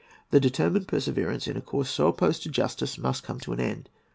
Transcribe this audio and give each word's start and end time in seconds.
The 0.31 0.39
determined 0.39 0.87
perseverance 0.87 1.47
in 1.47 1.57
a 1.57 1.61
course 1.61 1.87
so 1.91 2.07
opposed 2.07 2.41
to 2.41 2.49
justice 2.49 2.97
must 2.97 3.21
come 3.21 3.39
to 3.41 3.53
an 3.53 3.59
end. 3.59 3.87